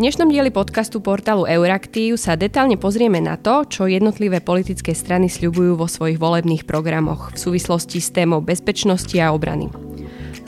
[0.00, 5.76] dnešnom dieli podcastu portálu Euraktiv sa detálne pozrieme na to, čo jednotlivé politické strany sľubujú
[5.76, 9.68] vo svojich volebných programoch v súvislosti s témou bezpečnosti a obrany.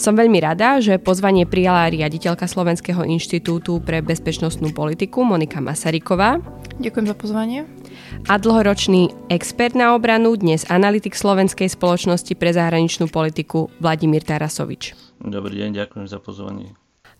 [0.00, 6.40] Som veľmi rada, že pozvanie prijala riaditeľka Slovenského inštitútu pre bezpečnostnú politiku Monika Masaryková.
[6.80, 7.68] Ďakujem za pozvanie.
[8.32, 14.96] A dlhoročný expert na obranu, dnes analytik Slovenskej spoločnosti pre zahraničnú politiku Vladimír Tarasovič.
[15.20, 16.72] Dobrý deň, ďakujem za pozvanie.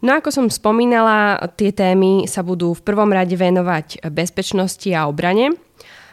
[0.03, 5.55] No ako som spomínala, tie témy sa budú v prvom rade venovať bezpečnosti a obrane.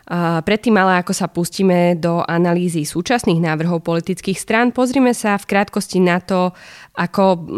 [0.09, 6.01] Predtým ale, ako sa pustíme do analýzy súčasných návrhov politických strán, pozrime sa v krátkosti
[6.01, 6.53] na to,
[6.97, 7.49] ako,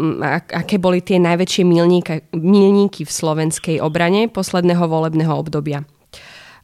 [0.52, 1.64] aké boli tie najväčšie
[2.36, 5.84] milníky v slovenskej obrane posledného volebného obdobia.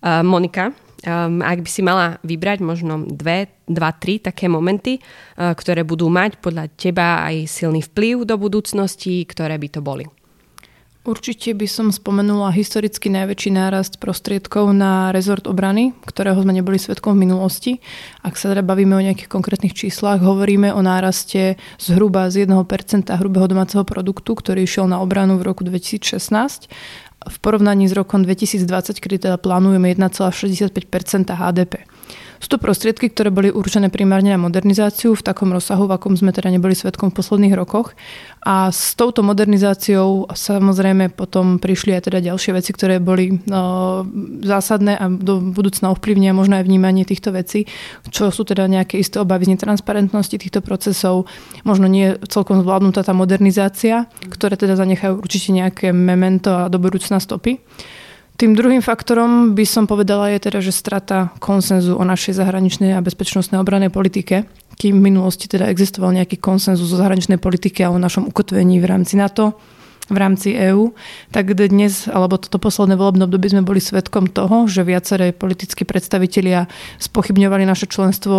[0.04, 0.72] Monika,
[1.06, 6.10] Um, ak by si mala vybrať možno dve, dva, tri také momenty, uh, ktoré budú
[6.10, 10.10] mať podľa teba aj silný vplyv do budúcnosti, ktoré by to boli?
[11.08, 17.16] Určite by som spomenula historicky najväčší nárast prostriedkov na rezort obrany, ktorého sme neboli svetkom
[17.16, 17.72] v minulosti.
[18.20, 23.48] Ak sa teda bavíme o nejakých konkrétnych číslach, hovoríme o náraste zhruba z 1% hrubého
[23.48, 26.68] domáceho produktu, ktorý išiel na obranu v roku 2016
[27.28, 31.74] v porovnaní s rokom 2020, kedy teda plánujeme 1,65% HDP.
[32.38, 36.30] Sú to prostriedky, ktoré boli určené primárne na modernizáciu v takom rozsahu, v akom sme
[36.30, 37.98] teda neboli svetkom v posledných rokoch.
[38.46, 44.06] A s touto modernizáciou samozrejme potom prišli aj teda ďalšie veci, ktoré boli no,
[44.46, 47.66] zásadné a do budúcna ovplyvnia možno aj vnímanie týchto vecí,
[48.14, 51.26] čo sú teda nejaké isté obavy z netransparentnosti týchto procesov,
[51.66, 57.18] možno nie celkom zvládnutá tá modernizácia, ktoré teda zanechajú určite nejaké memento a do budúcna
[57.18, 57.58] stopy.
[58.38, 63.02] Tým druhým faktorom by som povedala je teda, že strata konsenzu o našej zahraničnej a
[63.02, 64.46] bezpečnostnej obranej politike,
[64.78, 68.86] kým v minulosti teda existoval nejaký konsenzus o zahraničnej politike a o našom ukotvení v
[68.86, 69.58] rámci NATO,
[70.08, 70.96] v rámci EÚ,
[71.28, 76.64] tak dnes, alebo toto posledné volebné obdobie sme boli svetkom toho, že viaceré politickí predstavitelia
[76.96, 78.36] spochybňovali naše členstvo,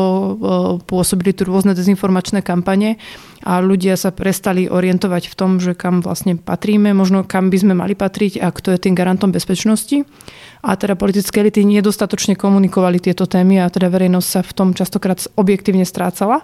[0.90, 2.98] pôsobili tu rôzne dezinformačné kampane
[3.46, 7.74] a ľudia sa prestali orientovať v tom, že kam vlastne patríme, možno kam by sme
[7.78, 10.04] mali patriť a kto je tým garantom bezpečnosti.
[10.60, 15.24] A teda politické elity nedostatočne komunikovali tieto témy a teda verejnosť sa v tom častokrát
[15.40, 16.44] objektívne strácala.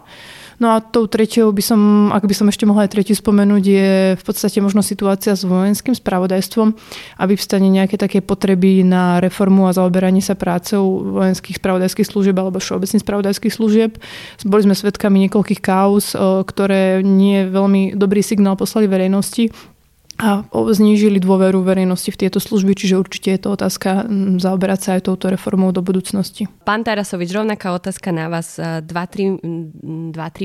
[0.60, 1.82] No a tou tretiou by som,
[2.16, 5.92] ak by som ešte mohla aj tretiu spomenúť, je v podstate možno situácia s vojenským
[5.92, 6.72] spravodajstvom,
[7.20, 12.64] aby vstane nejaké také potreby na reformu a zaoberanie sa prácou vojenských spravodajských služieb alebo
[12.64, 14.00] všeobecných spravodajských služieb.
[14.48, 16.16] Boli sme svedkami niekoľkých kauz,
[16.48, 19.75] ktoré nie veľmi dobrý signál poslali verejnosti
[20.16, 24.08] a znížili dôveru verejnosti v tieto služby, čiže určite je to otázka
[24.40, 26.48] zaoberať sa aj touto reformou do budúcnosti.
[26.64, 28.56] Pán Tarasovič, rovnaká otázka na vás.
[28.56, 29.44] 2-3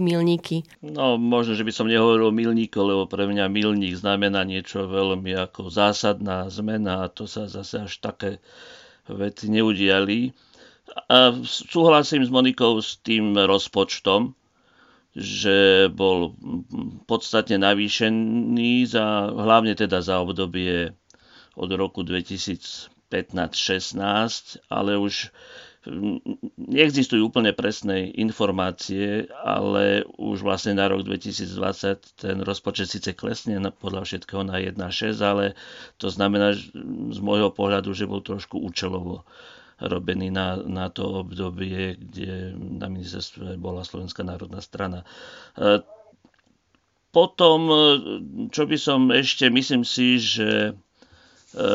[0.03, 0.67] milníky.
[0.83, 5.39] No, možno, že by som nehovoril o milníku, lebo pre mňa milník znamená niečo veľmi
[5.39, 8.43] ako zásadná zmena a to sa zase až také
[9.07, 10.35] veci neudiali.
[11.07, 14.35] A súhlasím s Monikou s tým rozpočtom,
[15.15, 16.35] že bol
[17.11, 20.95] podstatne navýšený, za, hlavne teda za obdobie
[21.59, 25.35] od roku 2015-16, ale už
[26.61, 34.05] neexistujú úplne presné informácie, ale už vlastne na rok 2020 ten rozpočet síce klesne podľa
[34.05, 34.77] všetkého na 1,6,
[35.25, 35.57] ale
[35.97, 39.25] to znamená z môjho pohľadu, že bol trošku účelovo
[39.81, 45.09] robený na, na to obdobie, kde na ministerstve bola Slovenská národná strana.
[45.57, 45.81] E,
[47.11, 47.77] potom, e,
[48.53, 50.77] čo by som ešte, myslím si, že
[51.57, 51.73] e,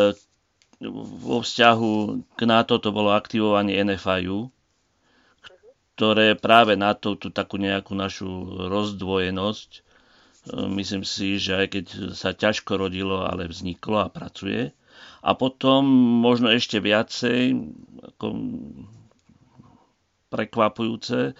[1.25, 1.94] vo vzťahu
[2.38, 4.53] k NATO to bolo aktivovanie NFIU,
[5.95, 8.27] ktoré práve na to, tú takú nejakú našu
[8.67, 9.85] rozdvojenosť,
[10.53, 14.75] myslím si, že aj keď sa ťažko rodilo, ale vzniklo a pracuje.
[15.22, 15.85] A potom
[16.22, 17.57] možno ešte viacej
[18.13, 18.25] ako
[20.29, 21.33] prekvapujúce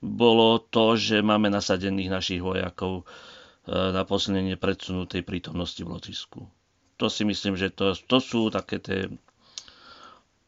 [0.00, 3.04] bolo to, že máme nasadených našich vojakov e,
[3.68, 6.40] na posilnenie predsunutej prítomnosti v Lotisku.
[6.96, 9.00] To si myslím, že to, to sú také tie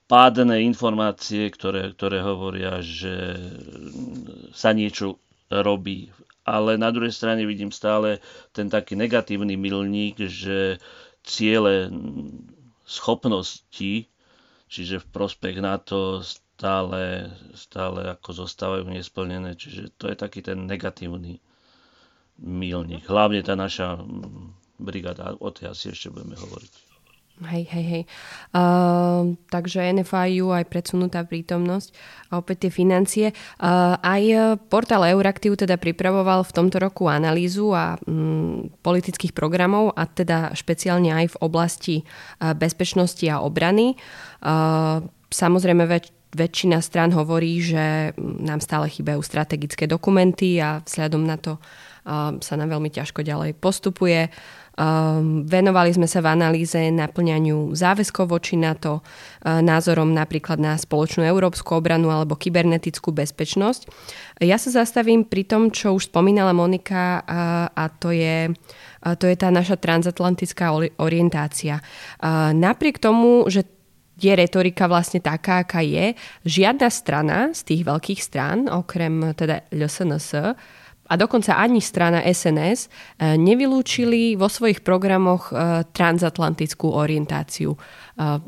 [0.09, 3.41] pádne informácie, ktoré, ktoré hovoria, že
[4.53, 5.17] sa niečo
[5.49, 6.13] robí.
[6.43, 8.19] Ale na druhej strane vidím stále
[8.53, 10.77] ten taký negatívny milník, že
[11.23, 11.91] ciele
[12.85, 14.07] schopnosti,
[14.69, 19.55] čiže v prospech NATO stále, stále ako zostávajú nesplnené.
[19.57, 21.39] Čiže to je taký ten negatívny
[22.39, 23.07] milník.
[23.07, 24.03] Hlavne tá naša
[24.79, 26.92] brigáda, o tej asi ešte budeme hovoriť.
[27.43, 28.03] Hej, hej, hej.
[28.55, 31.91] Uh, takže NFIU aj predsunutá prítomnosť
[32.31, 33.27] a opäť tie financie.
[33.59, 40.07] Uh, aj portál Euraktiv teda pripravoval v tomto roku analýzu a um, politických programov a
[40.07, 43.99] teda špeciálne aj v oblasti uh, bezpečnosti a obrany.
[44.43, 45.03] Uh,
[45.35, 51.59] samozrejme väč- väčšina strán hovorí, že nám stále chýbajú strategické dokumenty a vzhľadom na to
[51.59, 51.92] uh,
[52.43, 54.27] sa nám veľmi ťažko ďalej postupuje.
[54.73, 61.29] Um, venovali sme sa v analýze naplňaniu záväzkov voči NATO, uh, názorom napríklad na spoločnú
[61.29, 63.93] európsku obranu alebo kybernetickú bezpečnosť.
[64.41, 69.29] Ja sa zastavím pri tom, čo už spomínala Monika uh, a to je, uh, to
[69.29, 71.85] je tá naša transatlantická orientácia.
[72.57, 73.69] Napriek tomu, že
[74.17, 76.17] je retorika vlastne taká, aká je,
[76.49, 80.57] žiadna strana z tých veľkých strán, okrem teda LSNS,
[81.13, 87.79] a dokonca ani strana SNS e, nevylúčili vo svojich programoch e, transatlantickú orientáciu e,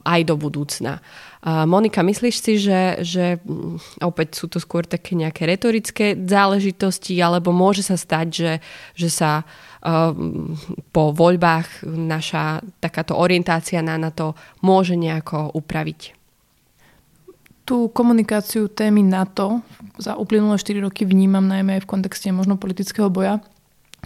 [0.01, 1.05] aj do budúcna.
[1.45, 7.53] Monika, myslíš si, že, že mm, opäť sú to skôr také nejaké retorické záležitosti, alebo
[7.53, 8.53] môže sa stať, že,
[8.97, 9.45] že sa
[10.89, 14.33] po voľbách naša takáto orientácia na NATO
[14.65, 16.24] môže nejako upraviť?
[17.65, 19.65] Tú komunikáciu témy NATO
[19.97, 23.41] za uplynulé 4 roky vnímam najmä aj v kontexte možno politického boja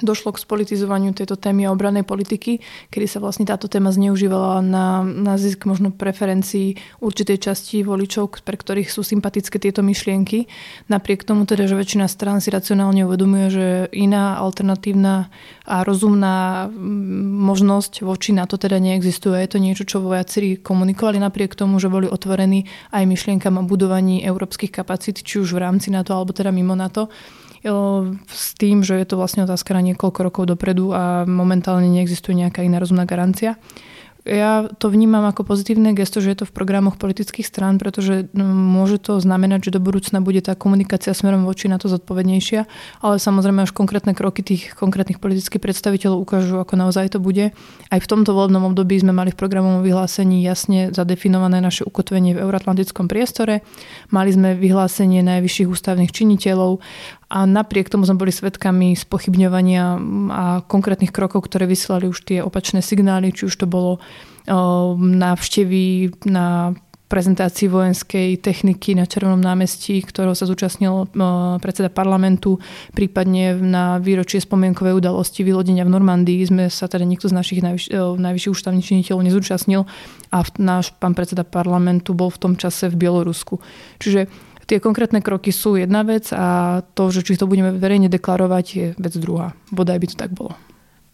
[0.01, 5.35] došlo k spolitizovaniu tejto témy obranej politiky, kedy sa vlastne táto téma zneužívala na, na
[5.39, 10.47] zisk možno preferencií určitej časti voličov, pre ktorých sú sympatické tieto myšlienky.
[10.91, 15.31] Napriek tomu teda, že väčšina strán si racionálne uvedomuje, že iná alternatívna
[15.69, 16.69] a rozumná
[17.45, 19.45] možnosť voči na to teda neexistuje.
[19.45, 24.25] Je to niečo, čo vojaci komunikovali napriek tomu, že boli otvorení aj myšlienkam o budovaní
[24.25, 27.11] európskych kapacít, či už v rámci NATO alebo teda mimo NATO
[27.65, 32.63] s tým, že je to vlastne otázka na niekoľko rokov dopredu a momentálne neexistuje nejaká
[32.63, 33.59] iná rozumná garancia
[34.29, 38.45] ja to vnímam ako pozitívne gesto, že je to v programoch politických strán, pretože no,
[38.45, 42.69] môže to znamenať, že do budúcna bude tá komunikácia smerom voči na to zodpovednejšia,
[43.01, 47.57] ale samozrejme až konkrétne kroky tých konkrétnych politických predstaviteľov ukážu, ako naozaj to bude.
[47.89, 52.45] Aj v tomto voľbnom období sme mali v programovom vyhlásení jasne zadefinované naše ukotvenie v
[52.45, 53.65] euroatlantickom priestore.
[54.13, 56.85] Mali sme vyhlásenie najvyšších ústavných činiteľov
[57.29, 59.85] a napriek tomu sme boli svedkami spochybňovania
[60.33, 64.01] a konkrétnych krokov, ktoré vysielali už tie opačné signály, či už to bolo
[64.97, 66.73] návštevy na
[67.09, 71.09] prezentácii vojenskej techniky na Červenom námestí, ktorého sa zúčastnil
[71.57, 72.61] predseda parlamentu,
[72.93, 77.93] prípadne na výročie spomienkovej udalosti vylodenia v Normandii sme sa teda nikto z našich najvyš-
[77.97, 79.89] najvyšších ústavných činiteľov nezúčastnil
[80.29, 83.57] a náš pán predseda parlamentu bol v tom čase v Bielorusku.
[83.97, 84.29] Čiže
[84.69, 88.87] Tie konkrétne kroky sú jedna vec a to, že či to budeme verejne deklarovať, je
[89.01, 89.57] vec druhá.
[89.73, 90.53] Bodaj by to tak bolo.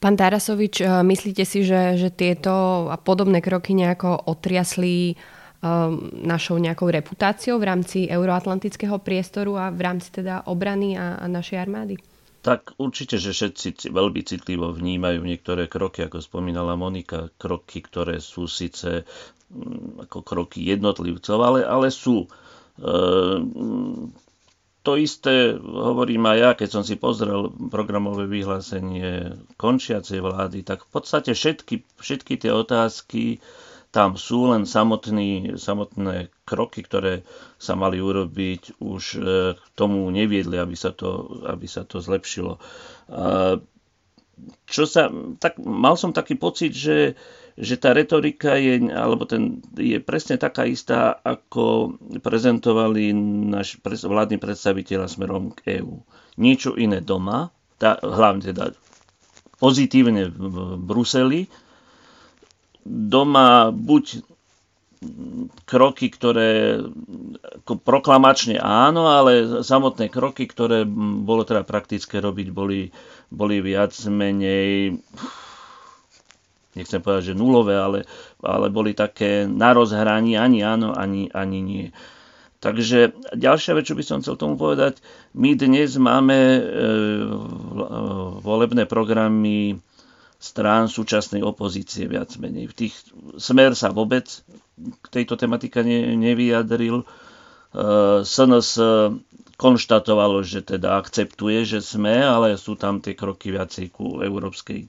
[0.02, 5.14] Pán Tarasovič, eh, myslíte si, že, že tieto a podobné kroky nejako otriasli
[5.64, 11.24] um, našou nejakou reputáciou v rámci euroatlantického priestoru a v rámci teda obrany a, a
[11.30, 11.96] našej armády?
[12.44, 18.44] Tak určite, že všetci veľmi citlivo vnímajú niektoré kroky, ako spomínala Monika, kroky, ktoré sú
[18.44, 19.08] síce
[19.48, 22.28] mm, ako kroky jednotlivcov, ale, ale sú
[24.84, 30.90] to isté hovorím aj ja, keď som si pozrel programové vyhlásenie končiacej vlády, tak v
[30.92, 33.40] podstate všetky, všetky tie otázky
[33.94, 37.22] tam sú, len samotný, samotné kroky, ktoré
[37.62, 39.18] sa mali urobiť, už e,
[39.54, 42.58] k tomu neviedli, aby sa to, aby sa to zlepšilo.
[44.66, 47.14] Čo sa, tak, mal som taký pocit, že
[47.54, 53.14] že tá retorika je, alebo ten, je presne taká istá, ako prezentovali
[53.50, 56.02] náš vládni predstaviteľa smerom k EÚ.
[56.34, 58.74] Niečo iné doma, tá, hlavne teda
[59.62, 61.46] pozitívne v Bruseli,
[62.84, 64.26] doma buď
[65.64, 66.80] kroky, ktoré
[67.64, 72.88] proklamačne áno, ale samotné kroky, ktoré bolo teda praktické robiť, boli,
[73.28, 74.96] boli viac menej
[76.74, 77.98] nechcem povedať, že nulové, ale,
[78.42, 81.86] ale boli také na rozhraní, ani áno, ani, ani nie.
[82.58, 84.96] Takže ďalšia vec, čo by som chcel tomu povedať,
[85.36, 86.60] my dnes máme e,
[88.40, 89.76] volebné programy
[90.40, 92.72] strán súčasnej opozície viac menej.
[92.72, 92.94] V tých
[93.36, 94.24] smer sa vôbec
[94.76, 97.04] k tejto tematike ne, nevyjadril.
[97.04, 97.06] E,
[98.24, 98.80] SNS
[99.54, 104.88] konštatovalo, že teda akceptuje, že sme, ale sú tam tie kroky viacej ku európskej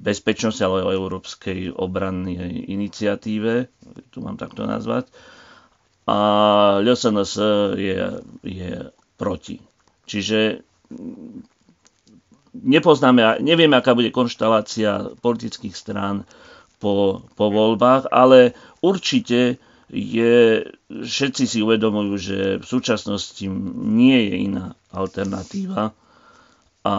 [0.00, 3.66] bezpečnosti alebo Európskej obrannej iniciatíve,
[4.08, 5.08] tu mám takto nazvať.
[6.06, 6.18] A
[6.80, 7.32] LSNS
[7.74, 7.96] je,
[8.42, 8.70] je
[9.14, 9.58] proti.
[10.04, 10.62] Čiže
[12.54, 16.26] nepoznáme, nevieme, aká bude konštalácia politických strán
[16.78, 23.42] po, po voľbách, ale určite je, všetci si uvedomujú, že v súčasnosti
[23.76, 25.90] nie je iná alternatíva
[26.82, 26.96] a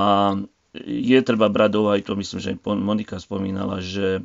[0.80, 4.24] je treba brať do aj to, myslím, že Monika spomínala, že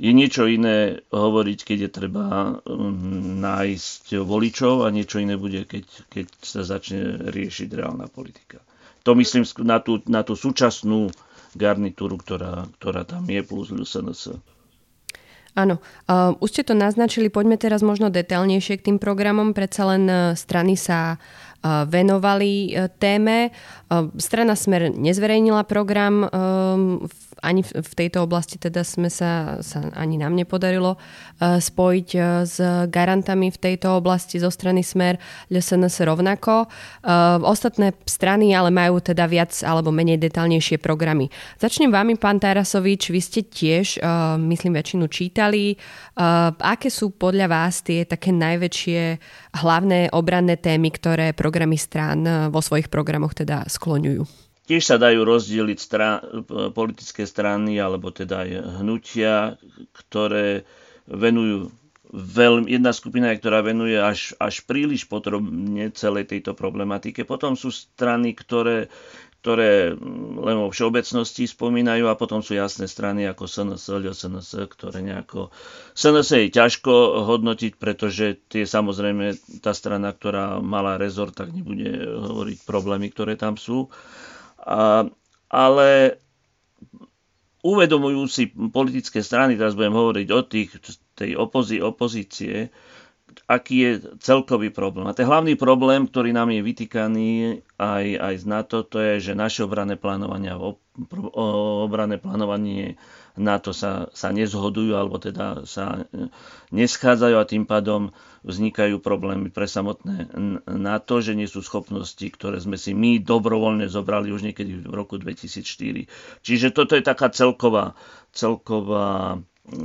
[0.00, 2.26] je niečo iné hovoriť, keď je treba
[2.64, 8.64] um, nájsť voličov a niečo iné bude, keď, keď sa začne riešiť reálna politika.
[9.04, 11.12] To myslím na tú, na tú súčasnú
[11.52, 14.40] garnitúru, ktorá, ktorá tam je, plus LSNS.
[15.58, 20.06] Áno, uh, už ste to naznačili, poďme teraz možno detailnejšie k tým programom, predsa len
[20.06, 23.50] uh, strany sa uh, venovali uh, téme.
[23.86, 26.24] Uh, strana Smer nezverejnila program
[27.00, 31.00] v ani v, tejto oblasti teda sme sa, sa ani nám nepodarilo
[31.40, 32.08] spojiť
[32.44, 32.56] s
[32.92, 35.16] garantami v tejto oblasti zo strany Smer,
[35.48, 36.68] LSNS rovnako.
[37.44, 41.32] Ostatné strany ale majú teda viac alebo menej detálnejšie programy.
[41.56, 44.04] Začnem vami, pán Tarasovič, vy ste tiež,
[44.36, 45.80] myslím, väčšinu čítali.
[46.60, 49.00] Aké sú podľa vás tie také najväčšie
[49.64, 54.22] hlavné obranné témy, ktoré programy strán uh, vo svojich programoch teda skloňujú?
[54.70, 56.22] Tiež sa dajú rozdeliť strá-
[56.70, 59.58] politické strany alebo teda aj hnutia,
[59.90, 60.62] ktoré
[61.10, 61.74] venujú
[62.14, 67.26] veľmi, jedna skupina, ktorá venuje až, až príliš podrobne celej tejto problematike.
[67.26, 68.90] Potom sú strany, ktoré,
[69.40, 69.96] ktoré
[70.36, 75.48] len vo všeobecnosti spomínajú a potom sú jasné strany ako SNS, SNS, ktoré nejako...
[75.96, 79.32] SNS je ťažko hodnotiť, pretože tie samozrejme
[79.64, 83.88] tá strana, ktorá mala rezort, tak nebude hovoriť problémy, ktoré tam sú.
[84.60, 85.08] A,
[85.48, 86.20] ale
[87.64, 90.70] uvedomujú si politické strany, teraz budem hovoriť o tých,
[91.16, 92.68] tej opozí, opozície,
[93.46, 95.08] aký je celkový problém.
[95.08, 97.30] A ten hlavný problém, ktorý nám je vytýkaný
[97.80, 100.52] aj, aj z NATO, to je, že naše obranné plánovanie,
[101.86, 103.00] obranné plánovanie
[103.38, 106.04] NATO sa, sa nezhodujú alebo teda sa
[106.74, 110.32] neschádzajú a tým pádom vznikajú problémy pre samotné
[110.66, 115.16] NATO, že nie sú schopnosti, ktoré sme si my dobrovoľne zobrali už niekedy v roku
[115.16, 116.10] 2004.
[116.44, 117.94] Čiže toto je taká celková,
[118.34, 119.40] celková,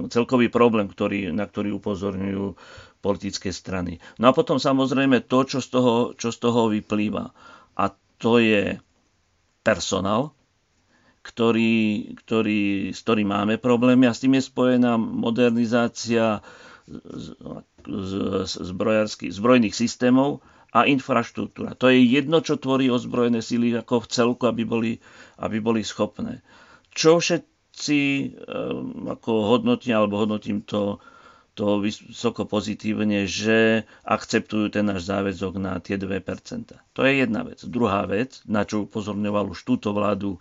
[0.10, 2.46] celkový problém, ktorý, na ktorý upozorňujú
[3.06, 4.02] politické strany.
[4.18, 7.30] No a potom samozrejme to, čo z toho, čo z toho vyplýva.
[7.78, 8.82] A to je
[9.62, 10.34] personál,
[11.22, 16.42] ktorý, ktorý, s ktorým máme problémy a s tým je spojená modernizácia
[19.30, 21.74] zbrojných systémov a infraštruktúra.
[21.82, 24.92] To je jedno, čo tvorí ozbrojené síly ako v celku, aby boli,
[25.42, 26.46] aby boli schopné.
[26.94, 28.02] Čo všetci
[28.38, 31.02] ehm, ako hodnotia, alebo hodnotím to,
[31.56, 36.12] to vysoko pozitívne, že akceptujú ten náš záväzok na tie 2%.
[36.76, 37.64] To je jedna vec.
[37.64, 40.36] Druhá vec, na čo upozorňoval už túto vládu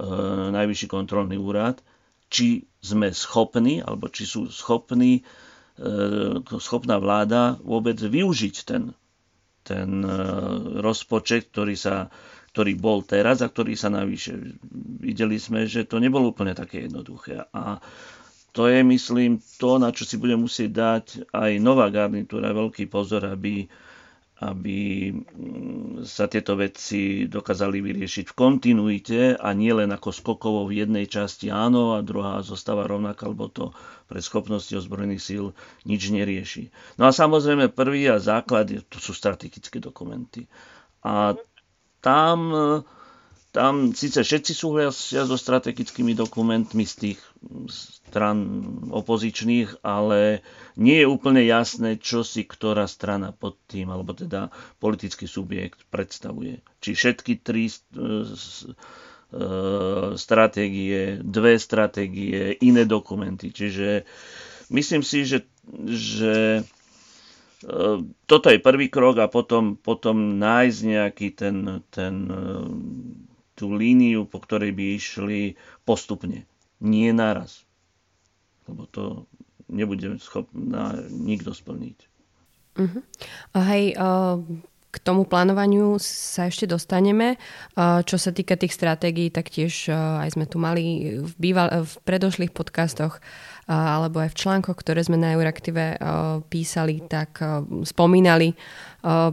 [0.00, 0.06] E,
[0.50, 1.82] najvyšší kontrolný úrad,
[2.30, 5.22] či sme schopní, alebo či sú schopní, e,
[6.62, 8.94] schopná vláda vôbec využiť ten,
[9.66, 10.14] ten e,
[10.80, 12.08] rozpočet, ktorý, sa,
[12.54, 14.38] ktorý bol teraz a ktorý sa navýše.
[15.04, 17.50] Videli sme, že to nebolo úplne také jednoduché.
[17.50, 17.82] A
[18.52, 23.26] to je, myslím, to, na čo si bude musieť dať aj nová garnitúra veľký pozor,
[23.26, 23.70] aby
[24.40, 30.80] aby mm, sa tieto veci dokázali vyriešiť v kontinuite a nie len ako skokovo v
[30.80, 33.76] jednej časti áno a druhá zostáva rovnaká, alebo to
[34.08, 35.44] pre schopnosti ozbrojených síl
[35.84, 36.72] nič nerieši.
[36.96, 40.48] No a samozrejme prvý a základ to sú strategické dokumenty.
[41.04, 41.36] A
[42.00, 42.38] tam
[43.50, 47.18] tam síce všetci súhlasia so strategickými dokumentmi z tých
[47.66, 48.38] stran
[48.94, 50.46] opozičných, ale
[50.78, 56.62] nie je úplne jasné, čo si ktorá strana pod tým, alebo teda politický subjekt predstavuje.
[56.78, 57.74] Či všetky tri e,
[60.14, 63.50] stratégie, dve stratégie, iné dokumenty.
[63.50, 64.06] Čiže
[64.70, 65.42] myslím si, že,
[65.90, 66.62] že e,
[68.30, 72.14] toto je prvý krok a potom, potom nájsť nejaký ten, ten
[73.60, 75.40] tú líniu, po ktorej by išli
[75.84, 76.48] postupne,
[76.80, 77.68] nie naraz.
[78.64, 79.28] Lebo to
[79.68, 81.98] nebude schopná nikto splniť.
[82.80, 83.02] Uh-huh.
[83.60, 84.40] Hej, uh,
[84.90, 87.38] k tomu plánovaniu sa ešte dostaneme.
[87.78, 91.86] Uh, čo sa týka tých stratégií, tak tiež uh, aj sme tu mali v, býval,
[91.86, 93.22] v predošlých podcastoch
[93.70, 95.94] alebo aj v článkoch, ktoré sme na Euraktive
[96.50, 97.38] písali, tak
[97.86, 98.58] spomínali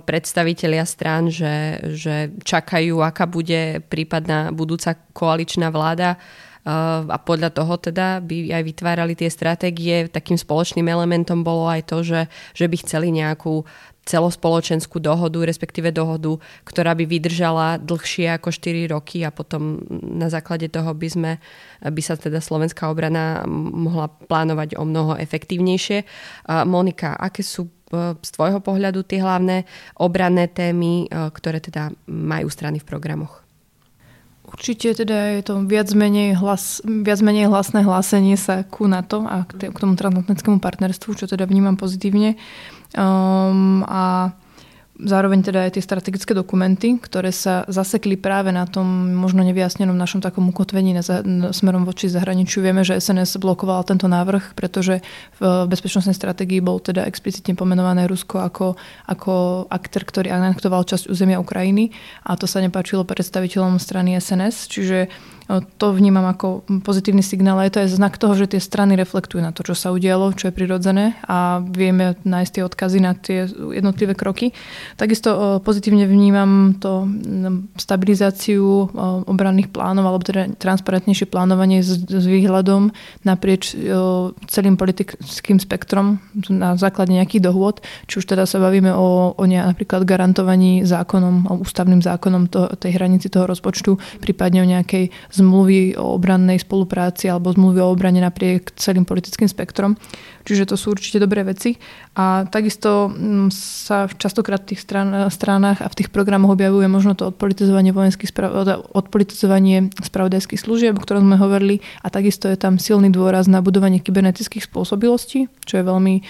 [0.06, 6.22] predstavitelia strán, že, že čakajú, aká bude prípadná budúca koaličná vláda
[7.08, 10.12] a podľa toho teda by aj vytvárali tie stratégie.
[10.12, 13.64] Takým spoločným elementom bolo aj to, že, že by chceli nejakú
[14.08, 20.72] celospoločenskú dohodu, respektíve dohodu, ktorá by vydržala dlhšie ako 4 roky a potom na základe
[20.72, 21.32] toho by, sme,
[21.84, 26.08] by sa teda slovenská obrana mohla plánovať o mnoho efektívnejšie.
[26.64, 29.68] Monika, aké sú e, z tvojho pohľadu tie hlavné
[30.00, 33.48] obranné témy, e, ktoré teda majú strany v programoch?
[34.48, 39.44] Určite teda je to viac menej, hlas, viac menej hlasné hlásenie sa ku NATO a
[39.44, 42.40] k, tomu transatlantickému partnerstvu, čo teda vnímam pozitívne.
[42.96, 44.32] Um, a
[44.98, 50.26] Zároveň teda aj tie strategické dokumenty, ktoré sa zasekli práve na tom možno nevyjasnenom našom
[50.26, 52.66] takom ukotvení na, na, smerom voči zahraničiu.
[52.66, 55.06] Vieme, že SNS blokoval tento návrh, pretože
[55.38, 58.74] v bezpečnostnej stratégii bol teda explicitne pomenované Rusko ako,
[59.06, 59.34] ako
[59.70, 61.94] aktor, ktorý anektoval časť územia Ukrajiny
[62.26, 65.14] a to sa nepáčilo predstaviteľom strany SNS, čiže
[65.80, 69.40] to vnímam ako pozitívny signál a je to aj znak toho, že tie strany reflektujú
[69.40, 73.48] na to, čo sa udialo, čo je prirodzené a vieme nájsť tie odkazy na tie
[73.48, 74.52] jednotlivé kroky.
[75.00, 77.08] Takisto pozitívne vnímam to
[77.80, 78.92] stabilizáciu
[79.24, 82.92] obranných plánov alebo teda transparentnejšie plánovanie s, výhľadom
[83.24, 83.72] naprieč
[84.52, 86.20] celým politickým spektrom
[86.52, 87.80] na základe nejakých dohôd,
[88.12, 93.00] či už teda sa bavíme o, o ne, napríklad garantovaní zákonom, ústavným zákonom to, tej
[93.00, 98.74] hranici toho rozpočtu, prípadne o nejakej zmluvy o obrannej spolupráci alebo zmluvy o obrane napriek
[98.74, 99.94] celým politickým spektrom.
[100.48, 101.76] Čiže to sú určite dobré veci.
[102.16, 107.20] A takisto mm, sa častokrát v tých stran, stranách a v tých programoch objavuje možno
[107.20, 108.32] to odpolitizovanie vojenských
[108.96, 111.84] odpolitizovanie spravodajských služieb, o ktorom sme hovorili.
[112.00, 116.24] A takisto je tam silný dôraz na budovanie kybernetických spôsobilostí, čo je veľmi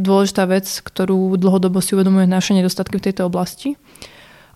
[0.00, 3.76] dôležitá vec, ktorú dlhodobo si uvedomuje naše nedostatky v tejto oblasti.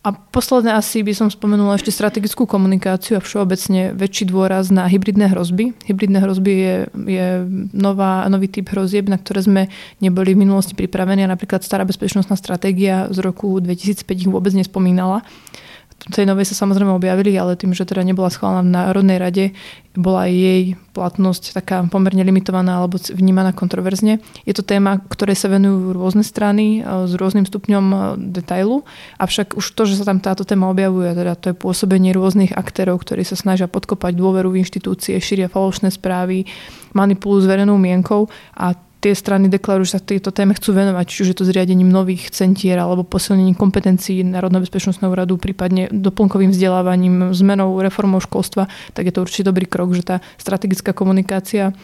[0.02, 5.30] A posledné asi by som spomenula ešte strategickú komunikáciu a všeobecne väčší dôraz na hybridné
[5.30, 5.78] hrozby.
[5.86, 6.74] Hybridné hrozby je,
[7.06, 7.26] je
[7.70, 9.62] nová, nový typ hrozieb, na ktoré sme
[10.02, 15.22] neboli v minulosti pripravení a napríklad stará bezpečnostná stratégia z roku 2005 ich vôbec nespomínala
[16.10, 19.44] tej novej sa samozrejme objavili, ale tým, že teda nebola schválená v Národnej rade,
[19.94, 24.18] bola jej platnosť taká pomerne limitovaná alebo vnímaná kontroverzne.
[24.42, 27.98] Je to téma, ktorej sa venujú rôzne strany e, s rôznym stupňom e,
[28.34, 28.82] detailu,
[29.20, 32.98] avšak už to, že sa tam táto téma objavuje, teda to je pôsobenie rôznych aktérov,
[33.04, 36.48] ktorí sa snažia podkopať dôveru v inštitúcie, šíria falošné správy,
[36.96, 41.18] manipulujú s verejnou mienkou a tie strany deklarujú, že sa tejto téme chcú venovať, či
[41.26, 47.34] už je to zriadením nových centier alebo posilnením kompetencií Národného bezpečnostného úradu, prípadne doplnkovým vzdelávaním,
[47.34, 51.74] zmenou, reformou školstva, tak je to určite dobrý krok, že tá strategická komunikácia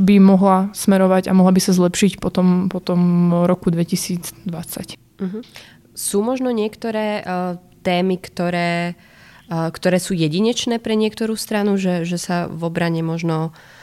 [0.00, 4.48] by mohla smerovať a mohla by sa zlepšiť potom, potom roku 2020.
[4.48, 5.20] Uh-huh.
[5.20, 5.40] Mhm.
[5.98, 8.94] Sú možno niektoré uh, témy, ktoré,
[9.50, 13.77] uh, ktoré sú jedinečné pre niektorú stranu, že, že sa v obrane možno uh,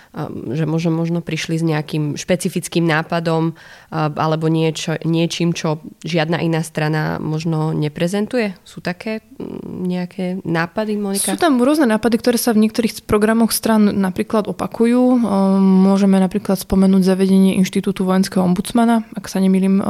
[0.55, 3.59] že možno, možno prišli s nejakým špecifickým nápadom
[3.91, 8.55] alebo niečo, niečím, čo žiadna iná strana možno neprezentuje?
[8.63, 9.27] Sú také
[9.67, 11.35] nejaké nápady, Monika?
[11.35, 15.19] Sú tam rôzne nápady, ktoré sa v niektorých programoch stran napríklad opakujú.
[15.59, 19.83] Môžeme napríklad spomenúť zavedenie Inštitútu vojenského ombudsmana, ak sa nemýlim,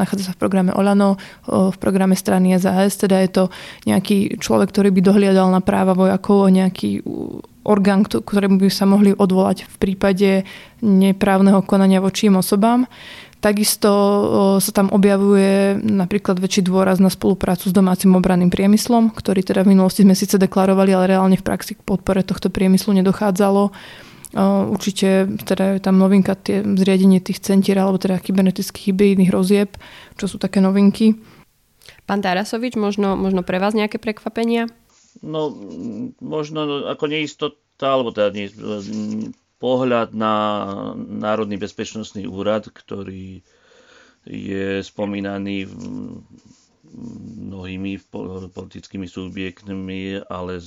[0.00, 3.44] nachádza sa v programe Olano, v programe strany SAS, teda je to
[3.84, 7.04] nejaký človek, ktorý by dohliadal na práva vojakov, nejaký
[7.66, 10.46] orgán, ktorému by sa mohli odvolať v prípade
[10.80, 12.86] neprávneho konania voči im osobám.
[13.36, 13.90] Takisto
[14.58, 19.76] sa tam objavuje napríklad väčší dôraz na spoluprácu s domácim obranným priemyslom, ktorý teda v
[19.76, 23.70] minulosti sme síce deklarovali, ale reálne v praxi k podpore tohto priemyslu nedochádzalo.
[24.72, 29.76] Určite teda je tam novinka tie, zriadenie tých centier alebo teda kybernetických hybridných rozieb,
[30.16, 31.20] čo sú také novinky.
[32.08, 34.66] Pán Tarasovič, možno, možno pre vás nejaké prekvapenia?
[35.24, 35.52] No,
[36.20, 38.48] možno ako neistota, alebo teda nie,
[39.56, 40.34] pohľad na
[40.96, 43.40] Národný bezpečnostný úrad, ktorý
[44.26, 45.70] je spomínaný
[46.86, 47.98] mnohými
[48.52, 50.62] politickými subjektmi, ale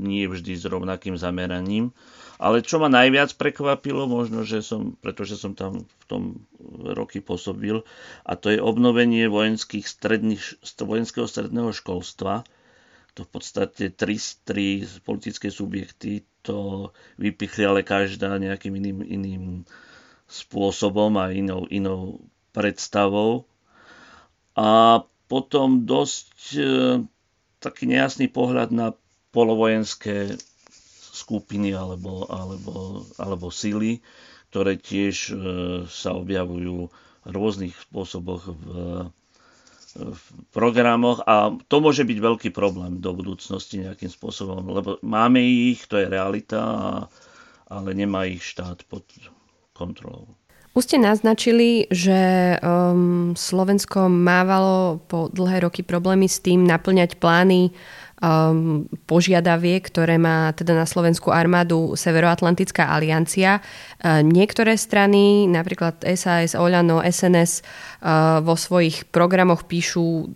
[0.00, 1.92] nie vždy s rovnakým zameraním.
[2.40, 6.22] Ale čo ma najviac prekvapilo, možno, že som, pretože som tam v tom
[6.96, 7.84] roky pôsobil,
[8.24, 10.40] a to je obnovenie vojenských stredných,
[10.80, 12.48] vojenského stredného školstva,
[13.14, 19.44] to v podstate tri, tri politické subjekty to vypichli, ale každá nejakým iným, iným
[20.30, 22.22] spôsobom a inou, inou
[22.54, 23.44] predstavou.
[24.56, 26.62] A potom dosť e,
[27.62, 28.96] taký nejasný pohľad na
[29.30, 30.34] polovojenské
[31.14, 34.02] skupiny alebo, alebo, alebo sily,
[34.50, 35.34] ktoré tiež e,
[35.86, 38.66] sa objavujú v rôznych spôsoboch v
[39.98, 40.24] v
[40.54, 45.98] programoch a to môže byť veľký problém do budúcnosti nejakým spôsobom, lebo máme ich, to
[45.98, 46.62] je realita,
[47.66, 49.06] ale nemá ich štát pod
[49.74, 50.30] kontrolou.
[50.70, 57.74] Už ste naznačili, že um, Slovensko mávalo po dlhé roky problémy s tým naplňať plány
[58.20, 63.64] um, požiadaviek, ktoré má teda na Slovenskú armádu Severoatlantická aliancia.
[63.98, 67.64] Uh, niektoré strany, napríklad SAS, Oľano, SNS,
[68.04, 70.30] uh, vo svojich programoch píšu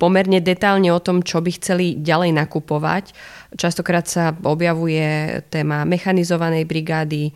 [0.00, 3.14] pomerne detálne o tom, čo by chceli ďalej nakupovať.
[3.54, 7.32] Častokrát sa objavuje téma mechanizovanej brigády,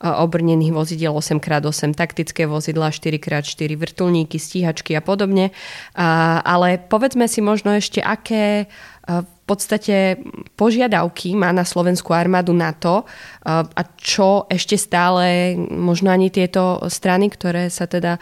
[0.00, 5.54] obrnených vozidiel 8x8, taktické vozidla 4x4, vrtulníky, stíhačky a podobne.
[5.94, 8.66] Ale povedzme si možno ešte, aké
[9.04, 10.16] v podstate
[10.56, 13.04] požiadavky má na slovenskú armádu NATO
[13.44, 18.16] a čo ešte stále možno ani tieto strany, ktoré sa teda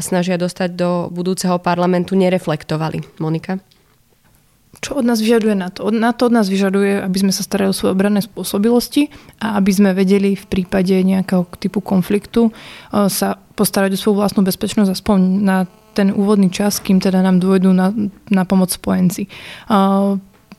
[0.00, 3.20] snažia dostať do budúceho parlamentu, nereflektovali.
[3.20, 3.60] Monika?
[4.80, 5.92] Čo od nás vyžaduje na to?
[5.92, 9.12] Na to od nás vyžaduje, aby sme sa starali o svoje obranné spôsobilosti
[9.44, 12.52] a aby sme vedeli v prípade nejakého typu konfliktu e,
[13.12, 17.76] sa postarať o svoju vlastnú bezpečnosť aspoň na ten úvodný čas, kým teda nám dôjdu
[17.76, 17.92] na,
[18.32, 19.28] na pomoc spojenci.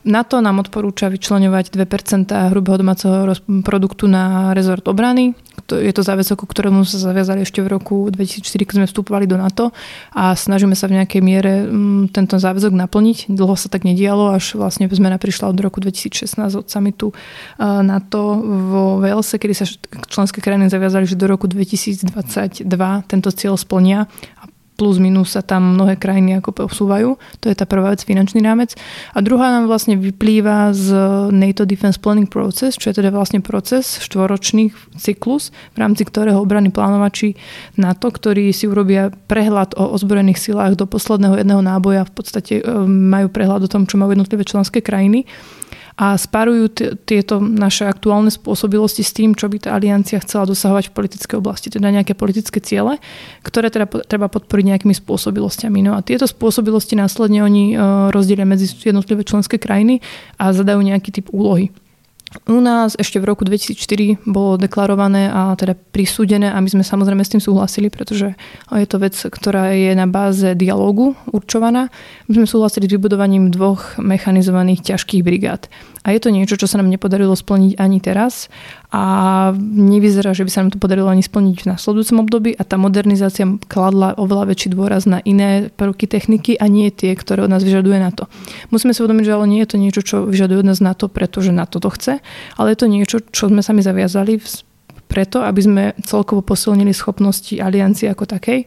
[0.04, 3.32] E, NATO nám odporúča vyčlenovať 2% hrubého domáceho
[3.64, 5.34] produktu na rezort obrany.
[5.64, 9.40] Je to záväzok, ku ktorému sa zaviazali ešte v roku 2004, keď sme vstupovali do
[9.40, 9.72] NATO
[10.12, 13.32] a snažíme sa v nejakej miere mm, tento záväzok naplniť.
[13.32, 17.14] Dlho sa tak nedialo, až vlastne zmena prišla od roku 2016 od samitu e,
[17.64, 19.64] NATO vo Velse, kedy sa
[20.12, 22.68] členské krajiny zaviazali, že do roku 2022
[23.08, 24.04] tento cieľ splnia
[24.74, 27.14] plus minus sa tam mnohé krajiny ako posúvajú.
[27.42, 28.74] To je tá prvá vec, finančný rámec.
[29.14, 30.90] A druhá nám vlastne vyplýva z
[31.30, 36.74] NATO Defense Planning Process, čo je teda vlastne proces, štvoročný cyklus, v rámci ktorého obrany
[36.74, 37.38] plánovači
[37.78, 42.62] NATO, ktorí si urobia prehľad o ozbrojených silách do posledného jedného náboja, v podstate e,
[42.86, 45.26] majú prehľad o tom, čo majú jednotlivé členské krajiny
[45.94, 50.90] a sparujú t- tieto naše aktuálne spôsobilosti s tým, čo by tá aliancia chcela dosahovať
[50.90, 52.98] v politickej oblasti, teda nejaké politické ciele,
[53.46, 55.86] ktoré teda po- treba podporiť nejakými spôsobilosťami.
[55.86, 57.76] No a tieto spôsobilosti následne oni e,
[58.10, 60.02] rozdielia medzi jednotlivé členské krajiny
[60.34, 61.70] a zadajú nejaký typ úlohy.
[62.50, 67.22] U nás ešte v roku 2004 bolo deklarované a teda prisúdené a my sme samozrejme
[67.22, 68.34] s tým súhlasili, pretože
[68.74, 71.94] je to vec, ktorá je na báze dialógu určovaná.
[72.26, 75.70] My sme súhlasili s vybudovaním dvoch mechanizovaných ťažkých brigád.
[76.04, 78.52] A je to niečo, čo sa nám nepodarilo splniť ani teraz.
[78.92, 79.02] A
[79.56, 82.52] nevyzerá, že by sa nám to podarilo ani splniť v následujúcom období.
[82.54, 87.48] A tá modernizácia kladla oveľa väčší dôraz na iné prvky techniky a nie tie, ktoré
[87.48, 88.28] od nás vyžaduje na to.
[88.68, 91.08] Musíme si uvedomiť, že ale nie je to niečo, čo vyžaduje od nás na to,
[91.08, 92.14] pretože na to to chce,
[92.60, 94.36] ale je to niečo, čo sme sami zaviazali
[95.08, 98.66] preto, aby sme celkovo posilnili schopnosti aliancie ako takej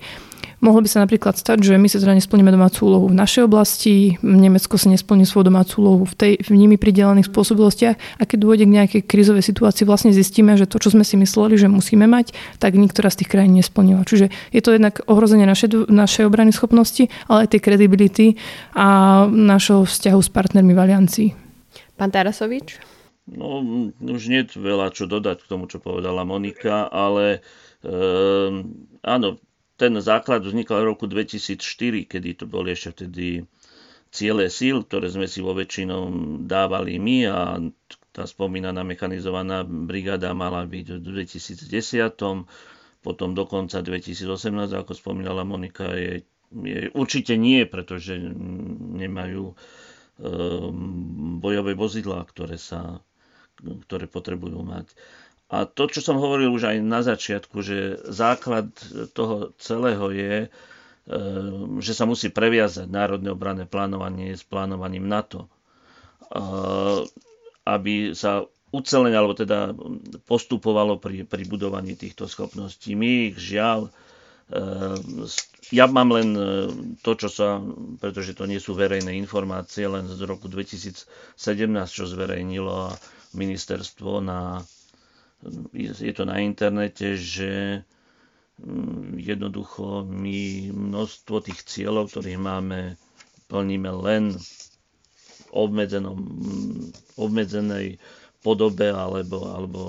[0.58, 4.18] Mohlo by sa napríklad stať, že my si teda nesplníme domácu úlohu v našej oblasti,
[4.26, 8.66] Nemecko si nesplní svoju domácu úlohu v, tej, v nimi pridelených spôsobilostiach a keď dôjde
[8.66, 12.34] k nejakej krizovej situácii, vlastne zistíme, že to, čo sme si mysleli, že musíme mať,
[12.58, 14.02] tak niektorá z tých krajín nesplnila.
[14.02, 18.28] Čiže je to jednak ohrozenie našej, našej obrany schopnosti, ale aj tej kredibility
[18.74, 21.30] a našho vzťahu s partnermi v aliancii.
[22.02, 22.82] Pán Tarasovič?
[23.30, 23.62] No,
[24.02, 27.44] už nie je veľa čo dodať k tomu, čo povedala Monika, ale
[27.84, 28.00] e,
[29.04, 29.28] áno,
[29.78, 33.46] ten základ vznikol v roku 2004, kedy to boli ešte vtedy
[34.10, 36.10] ciele síl, ktoré sme si vo väčšinou
[36.50, 37.62] dávali my a
[38.10, 42.18] tá spomínaná mechanizovaná brigáda mala byť v 2010,
[43.06, 48.18] potom do konca 2018, ako spomínala Monika, je, je určite nie, pretože
[48.98, 53.06] nemajú um, bojové vozidlá, ktoré, sa,
[53.62, 54.98] ktoré potrebujú mať.
[55.48, 58.68] A to, čo som hovoril už aj na začiatku, že základ
[59.16, 60.50] toho celého je, e,
[61.80, 65.48] že sa musí previazať národné obranné plánovanie s plánovaním NATO.
[65.48, 65.50] E,
[67.64, 68.44] aby sa
[68.76, 69.72] ucelenie, alebo teda
[70.28, 73.00] postupovalo pri, pri budovaní týchto schopností.
[73.00, 73.92] My ich žiaľ, e,
[75.72, 76.36] ja mám len
[77.00, 77.64] to, čo sa,
[78.04, 81.08] pretože to nie sú verejné informácie, len z roku 2017,
[81.88, 82.92] čo zverejnilo
[83.32, 84.60] ministerstvo na
[85.74, 87.84] je to na internete, že
[88.58, 92.98] mm, jednoducho my množstvo tých cieľov, ktorých máme,
[93.48, 94.48] plníme len v
[95.50, 96.18] obmedzenom,
[97.16, 98.02] obmedzenej
[98.40, 99.82] podobe alebo, alebo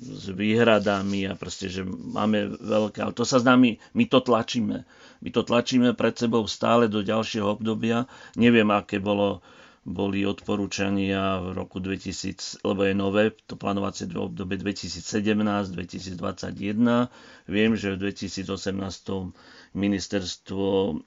[0.00, 4.82] s výhradami a proste, že máme veľké, ale to sa s nami, my to tlačíme.
[5.18, 8.06] My to tlačíme pred sebou stále do ďalšieho obdobia.
[8.34, 9.42] Neviem, aké bolo
[9.88, 17.08] boli odporúčania v roku 2000, lebo je nové, to plánovacie obdobie 2017-2021.
[17.48, 18.44] Viem, že v 2018
[19.72, 20.66] ministerstvo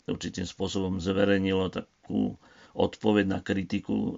[0.09, 2.41] určitým spôsobom zverejnilo takú
[2.73, 4.13] odpoveď na kritiku, e,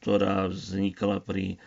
[0.00, 1.60] ktorá vznikla pri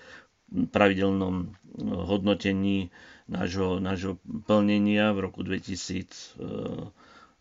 [0.49, 1.53] pravidelnom
[1.85, 2.89] hodnotení
[3.29, 4.17] nášho, nášho
[4.49, 6.41] plnenia v roku 2000,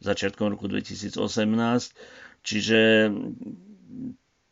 [0.04, 1.16] začiatkom roku 2018.
[2.44, 3.08] Čiže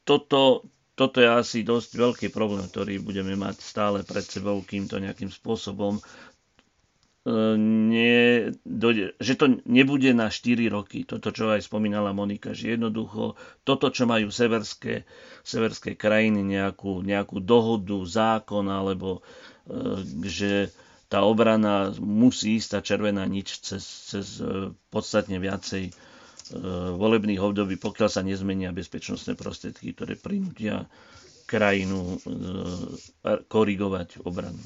[0.05, 4.96] toto, toto je asi dosť veľký problém, ktorý budeme mať stále pred sebou, kým to
[4.96, 6.01] nejakým spôsobom.
[7.90, 13.35] Nie, dojde, že to nebude na 4 roky, toto, čo aj spomínala Monika, že jednoducho
[13.66, 15.03] toto, čo majú severské,
[15.42, 19.27] severské krajiny, nejakú, nejakú dohodu, zákon, alebo
[19.66, 20.70] e, že
[21.11, 25.92] tá obrana musí ísť tá červená nič cez, cez e, podstatne viacej e,
[26.96, 30.87] volebných období, pokiaľ sa nezmenia bezpečnostné prostriedky, ktoré prinútia
[31.46, 32.18] krajinu
[33.46, 34.59] korigovať obranu.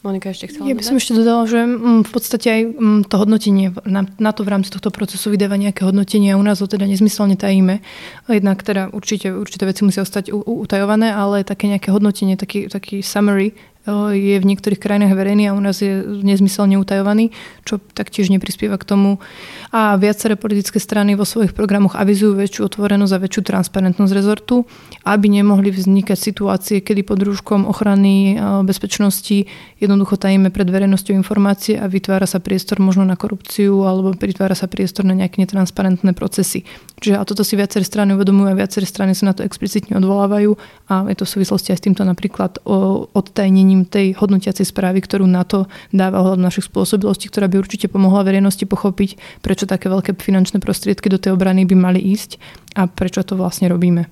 [0.00, 3.14] Monika ešte chcela Ja by som ešte dodala, že mm, v podstate aj mm, to
[3.20, 6.68] hodnotenie, na, na to v rámci tohto procesu vydáva nejaké hodnotenie a u nás ho
[6.70, 7.84] teda nezmyselne tajíme.
[8.32, 13.52] Jednak teda určite, určité veci musia ostať utajované, ale také nejaké hodnotenie, taký, taký summary
[13.88, 17.32] je v niektorých krajinách verejný a u nás je nezmyselne utajovaný,
[17.64, 19.10] čo taktiež neprispieva k tomu.
[19.72, 24.68] A viaceré politické strany vo svojich programoch avizujú väčšiu otvorenosť a väčšiu transparentnosť rezortu,
[25.08, 28.36] aby nemohli vznikať situácie, kedy pod rúškom ochrany
[28.68, 29.48] bezpečnosti
[29.80, 34.68] jednoducho tajíme pred verejnosťou informácie a vytvára sa priestor možno na korupciu alebo vytvára sa
[34.68, 36.68] priestor na nejaké netransparentné procesy.
[37.00, 40.52] Čiže a toto si viaceré strany uvedomujú a viaceré strany sa na to explicitne odvolávajú
[40.92, 42.60] a je to v súvislosti aj s týmto napríklad
[43.70, 48.26] odtajnením tej hodnotiacej správy, ktorú na to dáva ohľad našich spôsobilostí, ktorá by určite pomohla
[48.26, 52.38] verejnosti pochopiť, prečo také veľké finančné prostriedky do tej obrany by mali ísť
[52.74, 54.10] a prečo to vlastne robíme.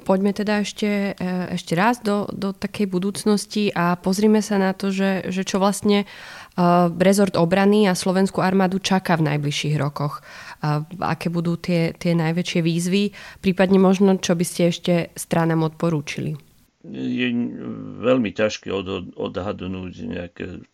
[0.00, 4.88] Poďme teda ešte, e, ešte raz do, do takej budúcnosti a pozrime sa na to,
[4.88, 10.24] že, že čo vlastne uh, rezort obrany a Slovenskú armádu čaká v najbližších rokoch.
[10.64, 13.12] Uh, aké budú tie, tie najväčšie výzvy,
[13.44, 16.49] prípadne možno, čo by ste ešte stranám odporúčili
[16.80, 17.28] je
[18.00, 20.64] veľmi ťažké od, odhadnúť nejaké...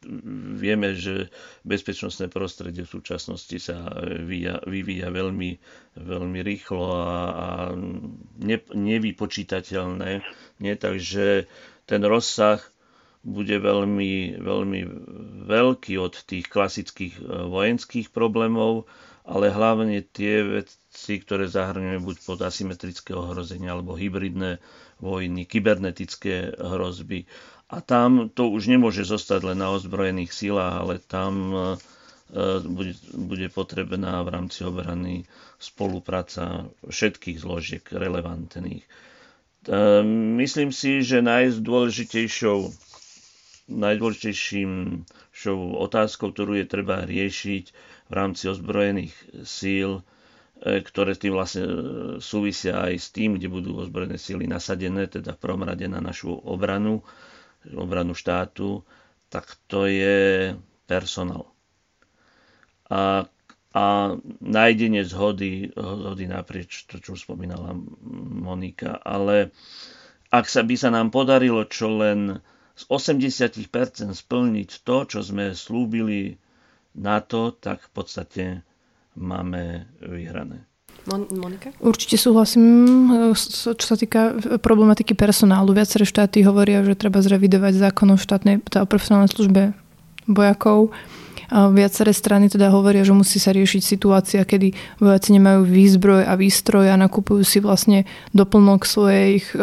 [0.55, 1.35] Vieme, že
[1.67, 5.59] bezpečnostné prostredie v súčasnosti sa vyvíja, vyvíja veľmi,
[5.99, 7.49] veľmi rýchlo a, a
[8.39, 10.23] ne, nevypočítateľné.
[10.63, 10.75] Nie?
[10.79, 11.51] Takže
[11.91, 12.63] ten rozsah
[13.27, 14.81] bude veľmi, veľmi
[15.51, 18.87] veľký od tých klasických e, vojenských problémov,
[19.27, 24.63] ale hlavne tie veci, ktoré zahrňujú buď pod asymetrické ohrozenia alebo hybridné
[25.01, 27.29] vojny, kybernetické hrozby.
[27.67, 31.59] A tam to už nemôže zostať len na ozbrojených silách, ale tam e,
[32.63, 35.27] bude, bude potrebná v rámci obrany
[35.59, 38.87] spolupráca všetkých zložiek relevantných.
[38.87, 38.91] E,
[40.39, 42.71] myslím si, že najdôležitejšou
[43.67, 45.03] najdôležitejším
[45.75, 47.65] otázkou, ktorú je treba riešiť
[48.07, 50.07] v rámci ozbrojených síl,
[50.57, 51.73] E, ktoré tým vlastne e,
[52.17, 56.33] súvisia aj s tým, kde budú ozbrojené síly nasadené, teda v prvom rade na našu
[56.33, 57.05] obranu,
[57.77, 58.81] obranu štátu,
[59.29, 60.57] tak to je
[60.89, 61.53] personál.
[62.89, 63.29] A,
[63.77, 63.85] a
[64.41, 67.77] nájdenie zhody, zhody naprieč, to čo už spomínala
[68.41, 69.53] Monika, ale
[70.33, 72.41] ak sa by sa nám podarilo čo len
[72.73, 73.61] z 80%
[74.17, 76.41] splniť to, čo sme slúbili
[76.97, 78.45] na to, tak v podstate
[79.17, 80.69] máme vyhrané.
[81.07, 81.71] Monika?
[81.79, 82.63] Určite súhlasím,
[83.63, 85.71] čo sa týka problematiky personálu.
[85.71, 89.71] Viaceré štáty hovoria, že treba zrevidovať zákon o štátnej teda o profesionálnej službe
[90.27, 90.91] vojakov.
[91.47, 96.91] Viaceré strany teda hovoria, že musí sa riešiť situácia, kedy vojaci nemajú výzbroj a výstroj
[96.91, 98.03] a nakupujú si vlastne
[98.35, 99.55] doplnok svojich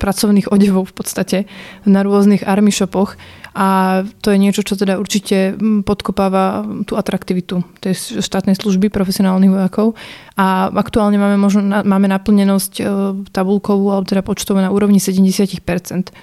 [0.00, 1.38] pracovných odevov v podstate
[1.84, 3.20] na rôznych army shopoch
[3.52, 9.52] a to je niečo, čo teda určite mm, podkopáva tú atraktivitu tej štátnej služby profesionálnych
[9.52, 9.92] vojakov.
[10.40, 12.82] A aktuálne máme, možno, máme naplnenosť e,
[13.28, 15.60] tabulkovú alebo teda počtovú na úrovni 70%,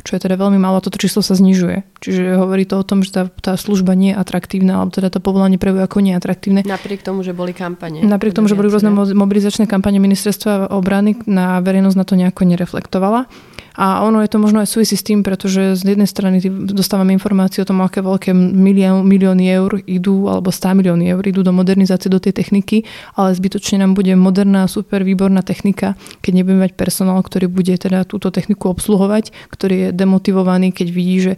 [0.01, 2.01] čo je teda veľmi málo, toto číslo sa znižuje.
[2.01, 5.21] Čiže hovorí to o tom, že tá, tá služba nie je atraktívna, alebo teda to
[5.21, 6.61] povolanie pre vojakov nie je atraktívne.
[6.65, 8.01] Napriek tomu, že boli kampane.
[8.01, 13.29] Napriek tomu, že boli rôzne mobilizačné kampane ministerstva obrany, na verejnosť na to nejako nereflektovala.
[13.75, 16.41] A ono je to možno aj súvisí s tým, pretože z jednej strany
[16.73, 21.41] dostávame informácie o tom, aké veľké milión, milióny eur idú, alebo 100 milióny eur idú
[21.45, 26.65] do modernizácie do tej techniky, ale zbytočne nám bude moderná, super výborná technika, keď nebudeme
[26.69, 31.33] mať personál, ktorý bude teda túto techniku obsluhovať, ktorý je demotivovaný, keď vidí, že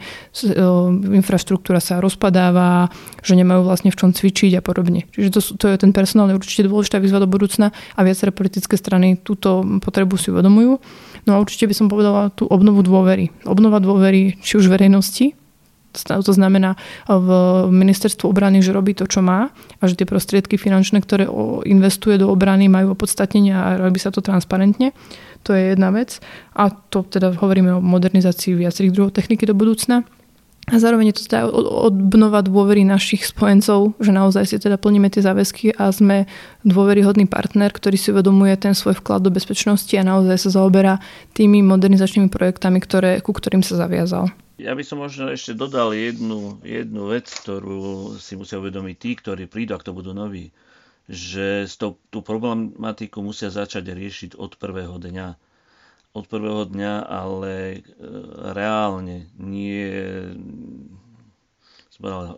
[1.11, 2.91] infraštruktúra sa rozpadáva,
[3.21, 5.05] že nemajú vlastne v čom cvičiť a podobne.
[5.13, 8.77] Čiže to, to je ten personál je určite dôležitá výzva do budúcna a viaceré politické
[8.77, 10.79] strany túto potrebu si uvedomujú.
[11.29, 13.29] No a určite by som povedala tú obnovu dôvery.
[13.45, 15.37] Obnova dôvery či už verejnosti,
[15.91, 17.29] to znamená v
[17.67, 21.27] ministerstvu obrany, že robí to, čo má a že tie prostriedky finančné, ktoré
[21.67, 24.95] investuje do obrany, majú opodstatnenie a robí sa to transparentne.
[25.43, 26.23] To je jedna vec.
[26.55, 30.07] A to teda hovoríme o modernizácii viacerých druhov techniky do budúcna.
[30.71, 35.19] A zároveň je to teda obnova dôvery našich spojencov, že naozaj si teda plníme tie
[35.19, 36.31] záväzky a sme
[36.63, 41.03] dôveryhodný partner, ktorý si uvedomuje ten svoj vklad do bezpečnosti a naozaj sa zaoberá
[41.35, 44.31] tými modernizačnými projektami, ktoré, ku ktorým sa zaviazal.
[44.63, 49.51] Ja by som možno ešte dodal jednu, jednu vec, ktorú si musia uvedomiť tí, ktorí
[49.51, 50.55] prídu, ak to budú noví,
[51.11, 51.67] že
[52.07, 55.50] tú problematiku musia začať riešiť od prvého dňa
[56.11, 57.79] od prvého dňa, ale e,
[58.51, 59.87] reálne, nie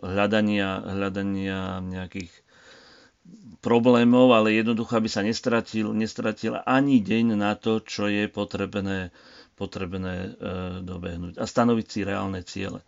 [0.04, 2.32] hľadania, hľadania nejakých
[3.64, 9.08] problémov, ale jednoducho, aby sa nestratil, nestratil ani deň na to, čo je potrebné,
[9.56, 10.28] potrebné e,
[10.84, 12.84] dobehnúť a stanoviť si reálne ciele.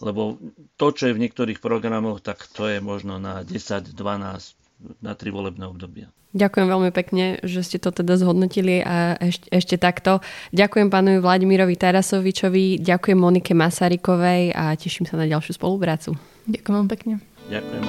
[0.00, 0.40] Lebo
[0.80, 4.67] to, čo je v niektorých programoch, tak to je možno na 10, 12,
[5.02, 6.10] na tri volebné obdobia.
[6.36, 10.20] Ďakujem veľmi pekne, že ste to teda zhodnotili a ešte, ešte takto.
[10.52, 16.14] Ďakujem pánovi Vladimirovi Tarasovičovi, ďakujem Monike Masarykovej a teším sa na ďalšiu spoluprácu.
[16.44, 17.14] Ďakujem veľmi pekne.
[17.48, 17.82] Ďakujem.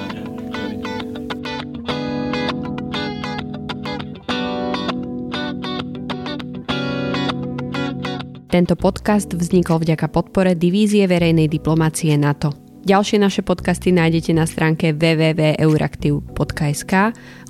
[8.50, 12.69] Tento podcast vznikol vďaka podpore Divízie verejnej diplomácie NATO.
[12.80, 16.92] Ďalšie naše podcasty nájdete na stránke www.euraktiv.sk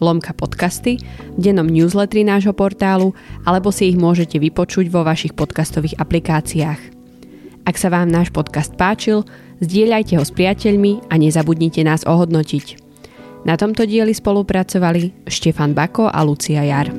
[0.02, 3.14] lomka podcasty, v dennom newsletteri nášho portálu
[3.46, 6.80] alebo si ich môžete vypočuť vo vašich podcastových aplikáciách.
[7.62, 9.22] Ak sa vám náš podcast páčil,
[9.62, 12.90] zdieľajte ho s priateľmi a nezabudnite nás ohodnotiť.
[13.46, 16.90] Na tomto dieli spolupracovali Štefan Bako a Lucia Jar.